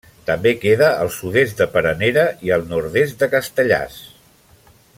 [0.27, 4.01] També queda al sud-est de Peranera i al nord-est de Castellars.